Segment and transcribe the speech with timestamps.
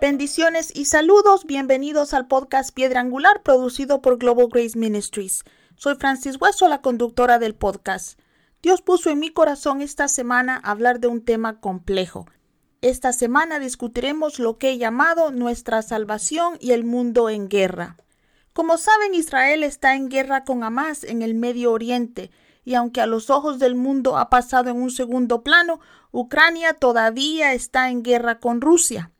[0.00, 5.44] Bendiciones y saludos, bienvenidos al podcast Piedra Angular producido por Global Grace Ministries.
[5.76, 8.18] Soy Francis Hueso, la conductora del podcast.
[8.62, 12.26] Dios puso en mi corazón esta semana hablar de un tema complejo.
[12.82, 17.98] Esta semana discutiremos lo que he llamado nuestra salvación y el mundo en guerra.
[18.54, 22.30] Como saben, Israel está en guerra con Hamas en el Medio Oriente,
[22.64, 27.52] y aunque a los ojos del mundo ha pasado en un segundo plano, Ucrania todavía
[27.52, 29.12] está en guerra con Rusia.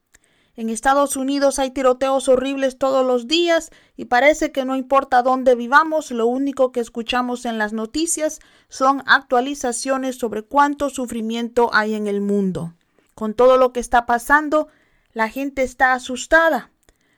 [0.56, 5.55] En Estados Unidos hay tiroteos horribles todos los días y parece que no importa dónde
[5.55, 12.06] vivamos, lo único que escuchamos en las noticias son actualizaciones sobre cuánto sufrimiento hay en
[12.06, 12.73] el mundo.
[13.20, 14.69] Con todo lo que está pasando,
[15.12, 16.70] la gente está asustada.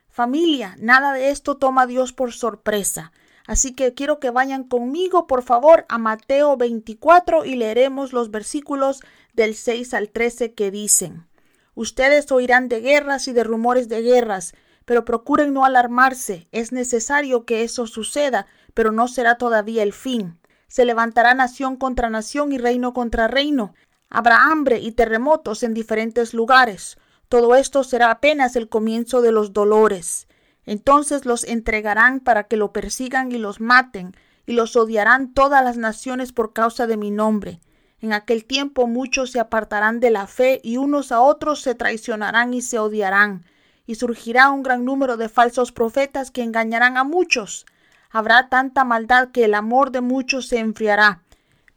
[0.09, 3.13] Familia, nada de esto toma a Dios por sorpresa.
[3.47, 9.01] Así que quiero que vayan conmigo, por favor, a Mateo 24 y leeremos los versículos
[9.33, 11.29] del 6 al 13 que dicen.
[11.77, 16.49] Ustedes oirán de guerras y de rumores de guerras, pero procuren no alarmarse.
[16.51, 20.41] Es necesario que eso suceda, pero no será todavía el fin.
[20.67, 23.73] Se levantará nación contra nación y reino contra reino.
[24.15, 26.99] Habrá hambre y terremotos en diferentes lugares.
[27.31, 30.29] Todo esto será apenas el comienzo de los dolores.
[30.67, 35.79] Entonces los entregarán para que lo persigan y los maten, y los odiarán todas las
[35.79, 37.59] naciones por causa de mi nombre.
[38.03, 42.53] En aquel tiempo muchos se apartarán de la fe y unos a otros se traicionarán
[42.53, 43.47] y se odiarán.
[43.87, 47.65] Y surgirá un gran número de falsos profetas que engañarán a muchos.
[48.11, 51.23] Habrá tanta maldad que el amor de muchos se enfriará.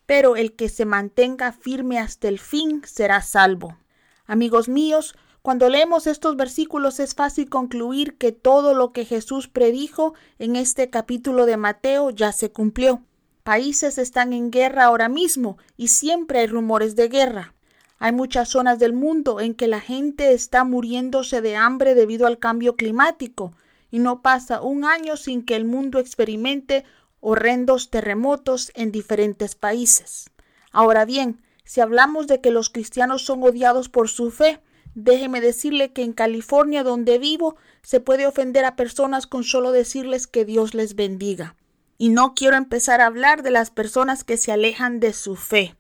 [0.06, 3.78] Pero el que se mantenga firme hasta el fin será salvo.
[4.26, 10.16] Amigos míos, cuando leemos estos versículos es fácil concluir que todo lo que Jesús predijo
[10.40, 13.04] en este capítulo de Mateo ya se cumplió.
[13.44, 17.54] Países están en guerra ahora mismo y siempre hay rumores de guerra.
[18.00, 22.40] Hay muchas zonas del mundo en que la gente está muriéndose de hambre debido al
[22.40, 23.54] cambio climático
[23.92, 26.86] y no pasa un año sin que el mundo experimente
[27.28, 30.30] horrendos terremotos en diferentes países.
[30.72, 34.62] Ahora bien, si hablamos de que los cristianos son odiados por su fe,
[34.94, 40.28] déjeme decirle que en California donde vivo se puede ofender a personas con solo decirles
[40.28, 41.56] que Dios les bendiga.
[41.98, 45.76] Y no quiero empezar a hablar de las personas que se alejan de su fe,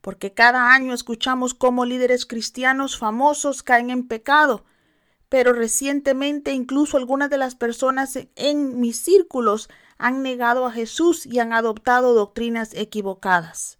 [0.00, 4.64] porque cada año escuchamos cómo líderes cristianos famosos caen en pecado,
[5.28, 11.40] pero recientemente incluso algunas de las personas en mis círculos han negado a Jesús y
[11.40, 13.78] han adoptado doctrinas equivocadas.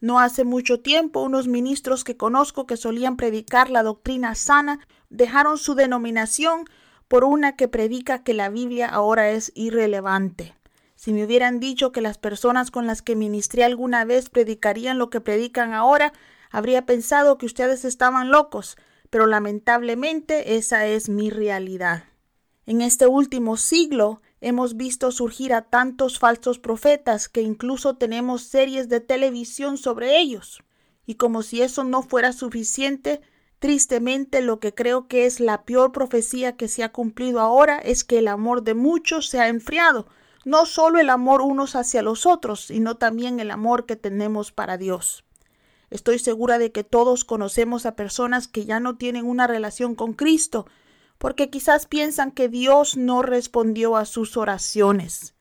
[0.00, 5.58] No hace mucho tiempo unos ministros que conozco que solían predicar la doctrina sana dejaron
[5.58, 6.64] su denominación
[7.06, 10.54] por una que predica que la Biblia ahora es irrelevante.
[10.96, 15.10] Si me hubieran dicho que las personas con las que ministré alguna vez predicarían lo
[15.10, 16.12] que predican ahora,
[16.50, 18.76] habría pensado que ustedes estaban locos,
[19.10, 22.04] pero lamentablemente esa es mi realidad.
[22.70, 28.88] En este último siglo hemos visto surgir a tantos falsos profetas que incluso tenemos series
[28.88, 30.62] de televisión sobre ellos.
[31.04, 33.22] Y como si eso no fuera suficiente,
[33.58, 38.04] tristemente lo que creo que es la peor profecía que se ha cumplido ahora es
[38.04, 40.06] que el amor de muchos se ha enfriado,
[40.44, 44.76] no solo el amor unos hacia los otros, sino también el amor que tenemos para
[44.76, 45.24] Dios.
[45.90, 50.12] Estoy segura de que todos conocemos a personas que ya no tienen una relación con
[50.12, 50.66] Cristo,
[51.20, 55.34] porque quizás piensan que Dios no respondió a sus oraciones,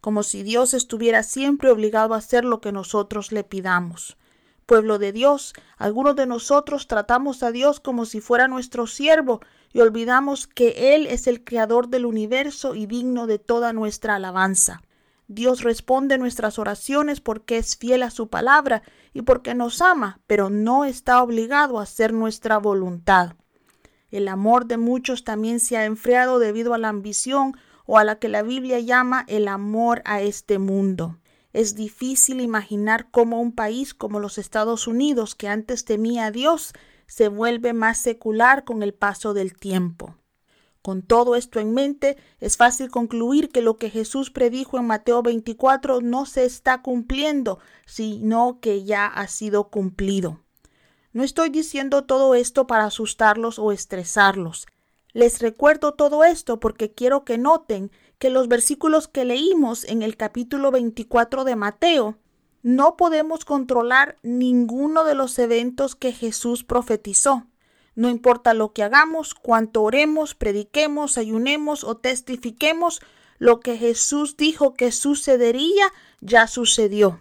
[0.00, 4.18] como si Dios estuviera siempre obligado a hacer lo que nosotros le pidamos.
[4.66, 9.40] Pueblo de Dios, algunos de nosotros tratamos a Dios como si fuera nuestro siervo
[9.72, 14.82] y olvidamos que Él es el creador del universo y digno de toda nuestra alabanza.
[15.28, 18.82] Dios responde nuestras oraciones porque es fiel a su palabra
[19.14, 23.36] y porque nos ama, pero no está obligado a hacer nuestra voluntad.
[24.10, 28.18] El amor de muchos también se ha enfriado debido a la ambición o a la
[28.18, 31.18] que la Biblia llama el amor a este mundo.
[31.52, 36.72] Es difícil imaginar cómo un país como los Estados Unidos, que antes temía a Dios,
[37.06, 40.16] se vuelve más secular con el paso del tiempo.
[40.82, 45.22] Con todo esto en mente, es fácil concluir que lo que Jesús predijo en Mateo
[45.22, 50.40] 24 no se está cumpliendo, sino que ya ha sido cumplido.
[51.12, 54.66] No estoy diciendo todo esto para asustarlos o estresarlos.
[55.12, 60.16] Les recuerdo todo esto porque quiero que noten que los versículos que leímos en el
[60.16, 62.18] capítulo 24 de Mateo
[62.62, 67.46] no podemos controlar ninguno de los eventos que Jesús profetizó.
[67.96, 73.00] No importa lo que hagamos, cuánto oremos, prediquemos, ayunemos o testifiquemos,
[73.38, 75.86] lo que Jesús dijo que sucedería,
[76.20, 77.20] ya sucedió.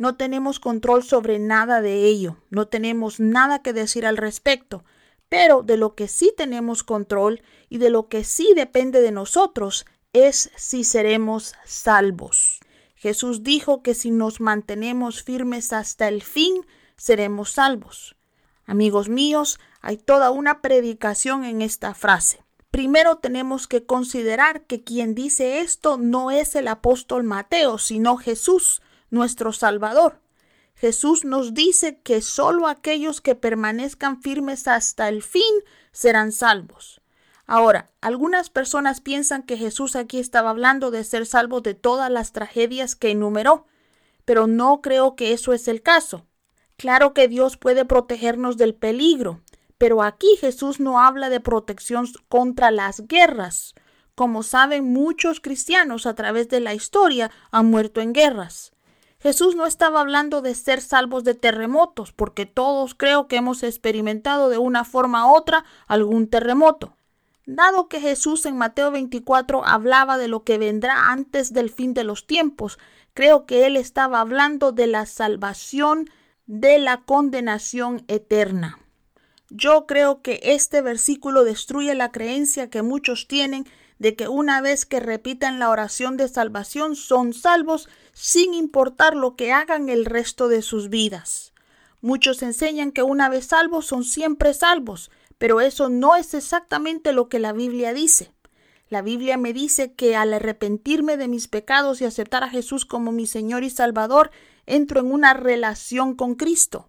[0.00, 4.82] No tenemos control sobre nada de ello, no tenemos nada que decir al respecto,
[5.28, 9.84] pero de lo que sí tenemos control y de lo que sí depende de nosotros
[10.14, 12.60] es si seremos salvos.
[12.94, 16.64] Jesús dijo que si nos mantenemos firmes hasta el fin,
[16.96, 18.16] seremos salvos.
[18.64, 22.42] Amigos míos, hay toda una predicación en esta frase.
[22.70, 28.80] Primero tenemos que considerar que quien dice esto no es el apóstol Mateo, sino Jesús,
[29.10, 30.20] nuestro Salvador.
[30.74, 35.42] Jesús nos dice que solo aquellos que permanezcan firmes hasta el fin
[35.92, 37.02] serán salvos.
[37.46, 42.32] Ahora, algunas personas piensan que Jesús aquí estaba hablando de ser salvos de todas las
[42.32, 43.66] tragedias que enumeró,
[44.24, 46.26] pero no creo que eso es el caso.
[46.76, 49.42] Claro que Dios puede protegernos del peligro,
[49.76, 53.74] pero aquí Jesús no habla de protección contra las guerras.
[54.14, 58.72] Como saben, muchos cristianos a través de la historia han muerto en guerras.
[59.20, 64.48] Jesús no estaba hablando de ser salvos de terremotos, porque todos creo que hemos experimentado
[64.48, 66.96] de una forma u otra algún terremoto.
[67.44, 72.04] Dado que Jesús en Mateo 24 hablaba de lo que vendrá antes del fin de
[72.04, 72.78] los tiempos,
[73.12, 76.08] creo que él estaba hablando de la salvación
[76.46, 78.78] de la condenación eterna.
[79.50, 83.66] Yo creo que este versículo destruye la creencia que muchos tienen
[84.00, 89.36] de que una vez que repitan la oración de salvación son salvos sin importar lo
[89.36, 91.52] que hagan el resto de sus vidas.
[92.00, 97.28] Muchos enseñan que una vez salvos son siempre salvos, pero eso no es exactamente lo
[97.28, 98.32] que la Biblia dice.
[98.88, 103.12] La Biblia me dice que al arrepentirme de mis pecados y aceptar a Jesús como
[103.12, 104.30] mi Señor y Salvador,
[104.64, 106.88] entro en una relación con Cristo.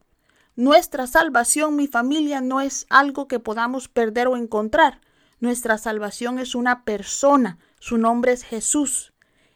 [0.55, 5.01] Nuestra salvación, mi familia, no es algo que podamos perder o encontrar.
[5.41, 7.57] Nuestra salvación es una persona.
[7.79, 9.11] Su nombre es Jesús.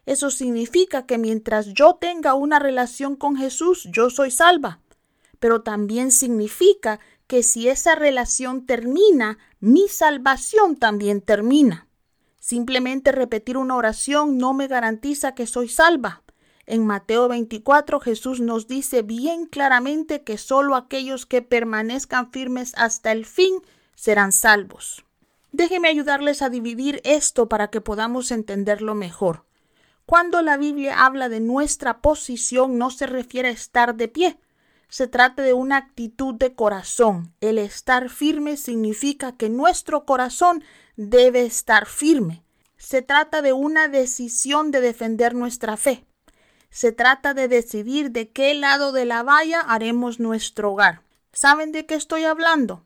[0.07, 4.79] Eso significa que mientras yo tenga una relación con Jesús, yo soy salva.
[5.39, 11.87] Pero también significa que si esa relación termina, mi salvación también termina.
[12.39, 16.23] Simplemente repetir una oración no me garantiza que soy salva.
[16.65, 23.11] En Mateo 24 Jesús nos dice bien claramente que solo aquellos que permanezcan firmes hasta
[23.11, 23.61] el fin
[23.93, 25.05] serán salvos.
[25.57, 29.46] Déjenme ayudarles a dividir esto para que podamos entenderlo mejor.
[30.06, 34.38] Cuando la Biblia habla de nuestra posición no se refiere a estar de pie,
[34.90, 37.34] se trata de una actitud de corazón.
[37.40, 40.62] El estar firme significa que nuestro corazón
[40.98, 42.44] debe estar firme.
[42.75, 46.06] Se trata de una decisión de defender nuestra fe.
[46.69, 51.02] Se trata de decidir de qué lado de la valla haremos nuestro hogar.
[51.31, 52.86] ¿Saben de qué estoy hablando?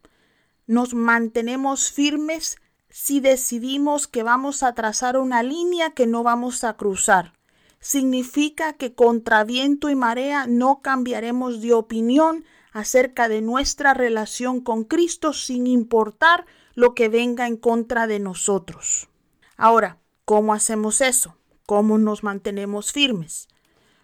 [0.69, 2.57] Nos mantenemos firmes
[2.92, 7.33] si decidimos que vamos a trazar una línea que no vamos a cruzar
[7.80, 14.83] significa que contra viento y marea no cambiaremos de opinión acerca de nuestra relación con
[14.83, 16.45] Cristo sin importar
[16.75, 19.10] lo que venga en contra de nosotros.
[19.57, 21.36] Ahora, ¿cómo hacemos eso?
[21.66, 23.48] ¿Cómo nos mantenemos firmes?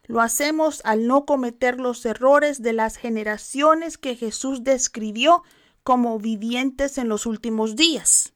[0.06, 5.44] Lo hacemos al no cometer los errores de las generaciones que Jesús describió
[5.86, 8.34] como vivientes en los últimos días.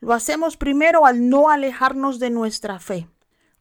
[0.00, 3.08] Lo hacemos primero al no alejarnos de nuestra fe.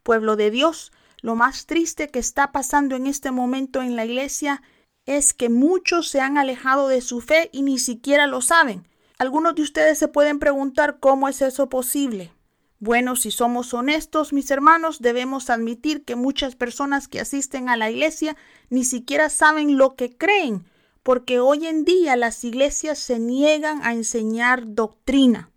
[0.01, 4.63] Pueblo de Dios, lo más triste que está pasando en este momento en la iglesia
[5.05, 8.87] es que muchos se han alejado de su fe y ni siquiera lo saben.
[9.19, 12.33] Algunos de ustedes se pueden preguntar cómo es eso posible.
[12.79, 17.91] Bueno, si somos honestos, mis hermanos, debemos admitir que muchas personas que asisten a la
[17.91, 18.35] iglesia
[18.71, 20.65] ni siquiera saben lo que creen,
[21.07, 25.51] porque hoy en día las iglesias se niegan a enseñar doctrina.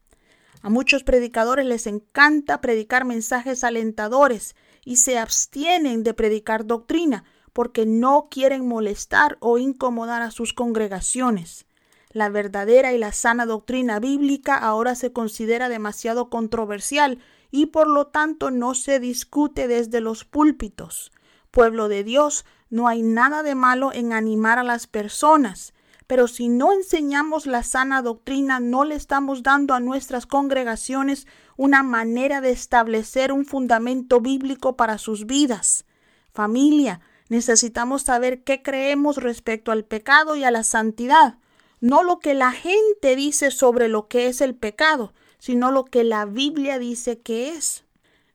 [0.62, 4.54] A muchos predicadores les encanta predicar mensajes alentadores
[4.84, 11.66] y se abstienen de predicar doctrina porque no quieren molestar o incomodar a sus congregaciones.
[12.12, 17.18] La verdadera y la sana doctrina bíblica ahora se considera demasiado controversial
[17.50, 21.10] y por lo tanto no se discute desde los púlpitos.
[21.50, 25.74] Pueblo de Dios, no hay nada de malo en animar a las personas,
[26.06, 31.26] pero si no enseñamos la sana doctrina, no le estamos dando a nuestras congregaciones
[31.56, 35.84] una manera de establecer un fundamento bíblico para sus vidas.
[36.32, 41.38] Familia, necesitamos saber qué creemos respecto al pecado y a la santidad,
[41.80, 46.04] no lo que la gente dice sobre lo que es el pecado, sino lo que
[46.04, 47.84] la Biblia dice que es.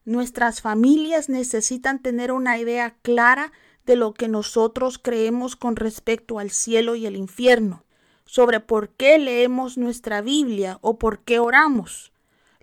[0.06, 3.52] Nuestras familias necesitan tener una idea clara
[3.88, 7.84] de lo que nosotros creemos con respecto al cielo y el infierno.
[8.28, 12.12] sobre por qué leemos nuestra Biblia o por qué oramos.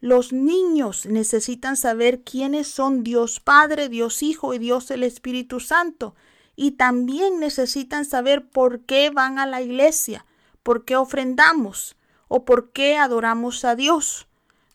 [0.00, 6.16] Los niños necesitan saber quiénes son Dios Padre, Dios Hijo y Dios el Espíritu Santo.
[6.56, 10.26] Y también necesitan saber por qué van a la iglesia,
[10.64, 11.96] por qué ofrendamos
[12.26, 14.26] o por qué adoramos a Dios.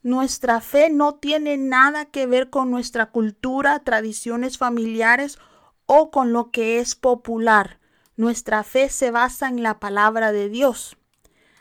[0.08, 5.38] Nuestra fe no tiene nada que ver con nuestra cultura, tradiciones familiares
[5.86, 7.82] o con lo que es popular.
[8.16, 10.96] Nuestra fe se basa en la palabra de Dios.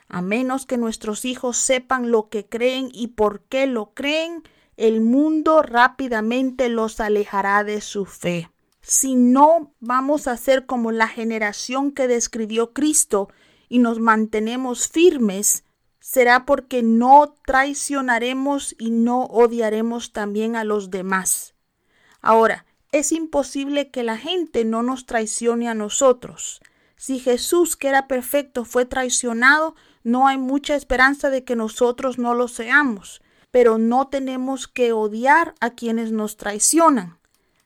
[0.07, 4.43] A menos que nuestros hijos sepan lo que creen y por qué lo creen,
[4.77, 8.49] el mundo rápidamente los alejará de su fe.
[8.79, 13.27] Si no vamos a ser como la generación que describió Cristo
[13.67, 15.65] y nos mantenemos firmes,
[16.09, 21.53] será porque no traicionaremos y no odiaremos también a los demás.
[22.21, 26.61] Ahora, es imposible que la gente no nos traicione a nosotros.
[26.95, 32.33] Si Jesús, que era perfecto, fue traicionado, no hay mucha esperanza de que nosotros no
[32.35, 33.21] lo seamos,
[33.51, 37.19] pero no tenemos que odiar a quienes nos traicionan.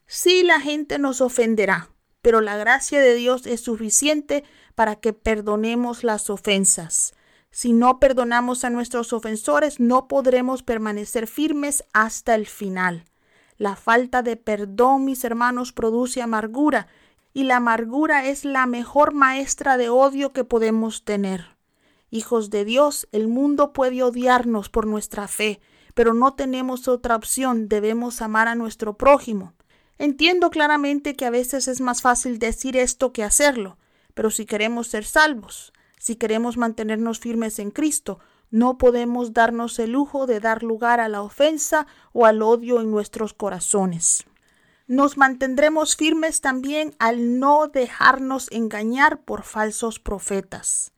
[0.07, 1.91] Sí, la gente nos ofenderá,
[2.23, 4.43] pero la gracia de Dios es suficiente
[4.73, 7.13] para que perdonemos las ofensas.
[7.51, 13.05] Si no perdonamos a nuestros ofensores, no podremos permanecer firmes hasta el final.
[13.57, 16.87] La falta de perdón, mis hermanos, produce amargura,
[17.33, 21.57] y la amargura es la mejor maestra de odio que podemos tener.
[22.09, 25.61] Hijos de Dios, el mundo puede odiarnos por nuestra fe,
[25.93, 29.53] pero no tenemos otra opción, debemos amar a nuestro prójimo.
[29.97, 33.77] Entiendo claramente que a veces es más fácil decir esto que hacerlo,
[34.13, 38.17] pero si queremos ser salvos, si queremos mantenernos firmes en Cristo,
[38.49, 42.89] no podemos darnos el lujo de dar lugar a la ofensa o al odio en
[42.89, 44.25] nuestros corazones.
[44.87, 50.91] Nos mantendremos firmes también al no dejarnos engañar por falsos profetas.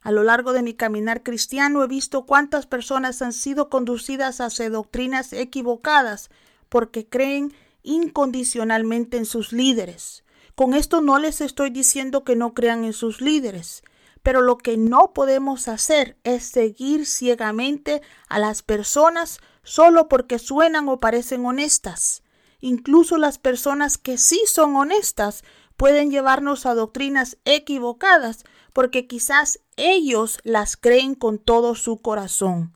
[0.00, 4.70] A lo largo de mi caminar cristiano he visto cuántas personas han sido conducidas hacia
[4.70, 6.30] doctrinas equivocadas
[6.68, 10.22] porque creen incondicionalmente en sus líderes.
[10.54, 13.82] Con esto no les estoy diciendo que no crean en sus líderes,
[14.24, 20.88] pero lo que no podemos hacer es seguir ciegamente a las personas solo porque suenan
[20.88, 22.22] o parecen honestas.
[22.58, 25.44] Incluso las personas que sí son honestas
[25.76, 32.72] pueden llevarnos a doctrinas equivocadas porque quizás ellos las creen con todo su corazón.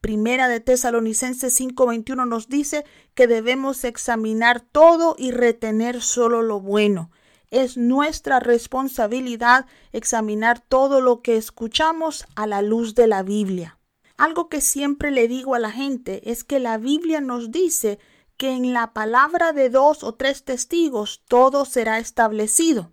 [0.00, 2.84] Primera de Tesalonicenses 5:21 nos dice
[3.14, 7.10] que debemos examinar todo y retener solo lo bueno.
[7.54, 13.78] Es nuestra responsabilidad examinar todo lo que escuchamos a la luz de la Biblia.
[14.16, 18.00] Algo que siempre le digo a la gente es que la Biblia nos dice
[18.36, 22.90] que en la palabra de dos o tres testigos todo será establecido.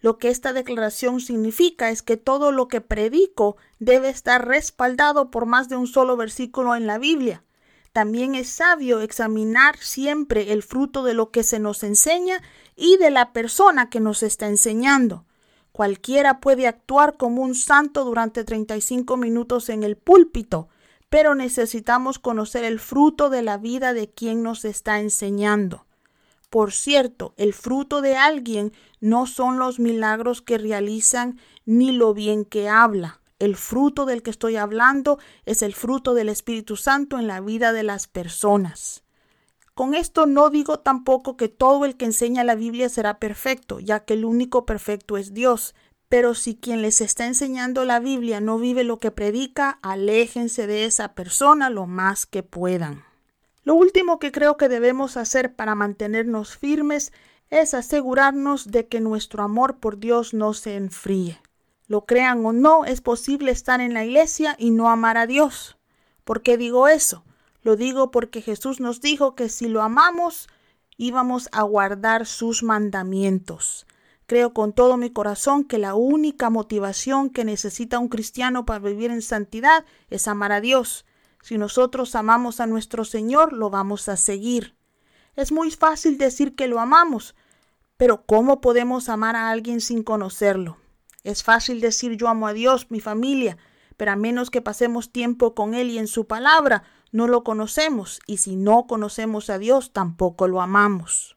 [0.00, 5.44] Lo que esta declaración significa es que todo lo que predico debe estar respaldado por
[5.44, 7.44] más de un solo versículo en la Biblia.
[7.92, 12.42] También es sabio examinar siempre el fruto de lo que se nos enseña
[12.78, 15.26] y de la persona que nos está enseñando.
[15.72, 20.68] Cualquiera puede actuar como un santo durante 35 minutos en el púlpito,
[21.08, 25.86] pero necesitamos conocer el fruto de la vida de quien nos está enseñando.
[26.50, 32.44] Por cierto, el fruto de alguien no son los milagros que realizan ni lo bien
[32.44, 33.20] que habla.
[33.38, 37.72] El fruto del que estoy hablando es el fruto del Espíritu Santo en la vida
[37.72, 39.02] de las personas.
[39.78, 44.00] Con esto no digo tampoco que todo el que enseña la Biblia será perfecto, ya
[44.00, 45.76] que el único perfecto es Dios.
[46.08, 50.84] Pero si quien les está enseñando la Biblia no vive lo que predica, aléjense de
[50.84, 53.04] esa persona lo más que puedan.
[53.62, 57.12] Lo último que creo que debemos hacer para mantenernos firmes
[57.48, 61.40] es asegurarnos de que nuestro amor por Dios no se enfríe.
[61.86, 65.78] Lo crean o no, es posible estar en la iglesia y no amar a Dios.
[66.24, 67.22] ¿Por qué digo eso?
[67.68, 70.48] Lo digo porque Jesús nos dijo que si lo amamos,
[70.96, 73.86] íbamos a guardar sus mandamientos.
[74.26, 79.10] Creo con todo mi corazón que la única motivación que necesita un cristiano para vivir
[79.10, 81.04] en santidad es amar a Dios.
[81.42, 84.74] Si nosotros amamos a nuestro Señor, lo vamos a seguir.
[85.36, 87.34] Es muy fácil decir que lo amamos,
[87.98, 90.78] pero ¿cómo podemos amar a alguien sin conocerlo?
[91.22, 93.58] Es fácil decir yo amo a Dios, mi familia,
[93.98, 98.20] pero a menos que pasemos tiempo con Él y en su palabra, no lo conocemos,
[98.26, 101.36] y si no conocemos a Dios, tampoco lo amamos.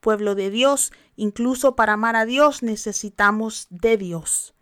[0.00, 4.54] Pueblo de Dios, incluso para amar a Dios necesitamos de Dios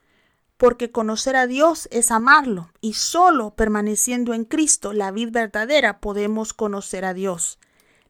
[0.58, 6.52] porque conocer a Dios es amarlo, y solo permaneciendo en Cristo, la vida verdadera, podemos
[6.52, 7.60] conocer a Dios.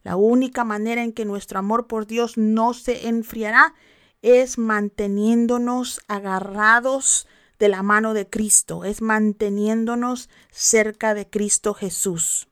[0.02, 3.74] La única manera en que nuestro amor por Dios no se enfriará
[4.22, 7.28] es manteniéndonos agarrados
[7.58, 12.48] de la mano de Cristo, es manteniéndonos cerca de Cristo Jesús.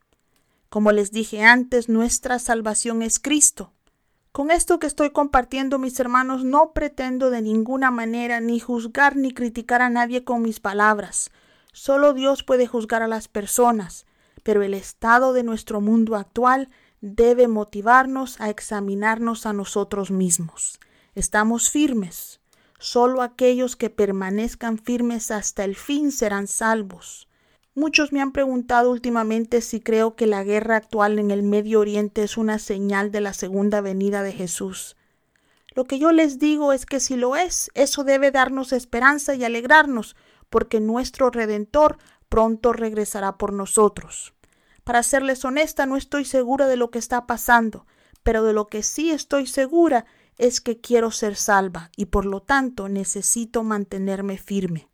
[0.68, 3.72] Como les dije antes, nuestra salvación es Cristo.
[4.32, 9.32] Con esto que estoy compartiendo, mis hermanos, no pretendo de ninguna manera ni juzgar ni
[9.32, 11.30] criticar a nadie con mis palabras.
[11.72, 14.04] Solo Dios puede juzgar a las personas,
[14.42, 16.68] pero el estado de nuestro mundo actual
[17.00, 20.80] debe motivarnos a examinarnos a nosotros mismos.
[21.14, 22.40] Estamos firmes.
[22.78, 27.28] Solo aquellos que permanezcan firmes hasta el fin serán salvos.
[27.74, 32.22] Muchos me han preguntado últimamente si creo que la guerra actual en el Medio Oriente
[32.22, 34.96] es una señal de la segunda venida de Jesús.
[35.74, 39.44] Lo que yo les digo es que si lo es, eso debe darnos esperanza y
[39.44, 40.16] alegrarnos,
[40.48, 41.98] porque nuestro Redentor
[42.30, 44.32] pronto regresará por nosotros.
[44.84, 47.86] Para serles honesta, no estoy segura de lo que está pasando,
[48.22, 50.06] pero de lo que sí estoy segura
[50.38, 54.88] es que quiero ser salva y por lo tanto necesito mantenerme firme.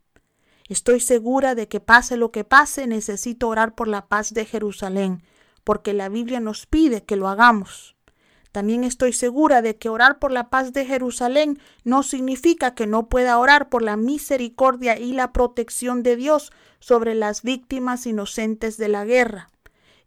[0.69, 5.23] Estoy segura de que pase lo que pase, necesito orar por la paz de Jerusalén,
[5.63, 7.95] porque la Biblia nos pide que lo hagamos.
[8.53, 13.09] También estoy segura de que orar por la paz de Jerusalén no significa que no
[13.09, 18.89] pueda orar por la misericordia y la protección de Dios sobre las víctimas inocentes de
[18.89, 19.49] la guerra.